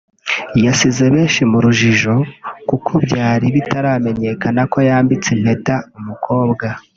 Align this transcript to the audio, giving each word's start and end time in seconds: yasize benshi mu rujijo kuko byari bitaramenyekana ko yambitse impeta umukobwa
yasize 0.65 1.03
benshi 1.13 1.41
mu 1.51 1.57
rujijo 1.63 2.15
kuko 2.69 2.91
byari 3.05 3.45
bitaramenyekana 3.55 4.61
ko 4.71 4.77
yambitse 4.89 5.27
impeta 5.35 5.75
umukobwa 5.99 6.65